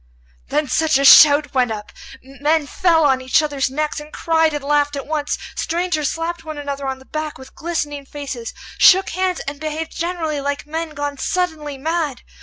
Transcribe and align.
Then 0.47 0.67
such 0.67 0.97
a 0.97 1.05
shout 1.05 1.53
went 1.53 1.69
up! 1.71 1.91
Men 2.23 2.65
fell 2.65 3.03
on 3.05 3.21
each 3.21 3.43
other's 3.43 3.69
necks, 3.69 3.99
and 3.99 4.11
cried 4.11 4.51
and 4.51 4.63
laughed 4.63 4.95
at 4.95 5.05
once. 5.05 5.37
Strangers 5.53 6.09
slapped 6.09 6.43
one 6.43 6.57
another 6.57 6.87
on 6.87 6.97
the 6.97 7.05
back 7.05 7.37
with 7.37 7.53
glistening 7.53 8.07
faces, 8.07 8.51
shook 8.79 9.09
hands, 9.11 9.41
and 9.41 9.59
behaved 9.59 9.91
generally 9.95 10.41
like 10.41 10.65
men 10.65 10.95
gone 10.95 11.19
suddenly 11.19 11.77
mad. 11.77 12.23